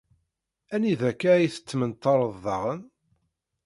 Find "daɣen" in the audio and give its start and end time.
2.43-2.81